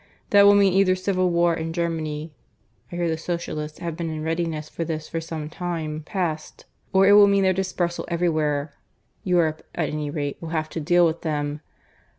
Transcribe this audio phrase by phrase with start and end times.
[0.31, 2.33] That will mean either civil war in Germany
[2.91, 7.05] (I hear the Socialists have been in readiness for this for some time past) or
[7.07, 8.73] it will mean their dispersal everywhere.
[9.23, 11.61] Europe, at any rate, will have to deal with them.